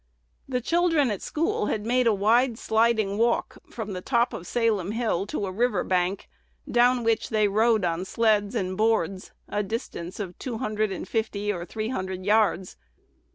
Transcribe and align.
"The 0.49 0.61
children 0.61 1.11
at 1.11 1.21
school 1.21 1.67
had 1.67 1.85
made 1.85 2.07
a 2.07 2.13
wide 2.15 2.57
sliding 2.57 3.19
walk," 3.19 3.59
from 3.69 3.93
the 3.93 4.01
top 4.01 4.33
of 4.33 4.47
Salem 4.47 4.93
Hill 4.93 5.27
to 5.27 5.39
the 5.41 5.51
river 5.51 5.83
bank, 5.83 6.27
down 6.67 7.03
which 7.03 7.29
they 7.29 7.47
rode 7.47 7.85
on 7.85 8.05
sleds 8.05 8.55
and 8.55 8.75
boards, 8.75 9.31
a 9.47 9.61
distance 9.61 10.19
of 10.19 10.39
two 10.39 10.57
hundred 10.57 10.91
and 10.91 11.07
fifty 11.07 11.53
or 11.53 11.65
three 11.67 11.89
hundred 11.89 12.25
yards. 12.25 12.77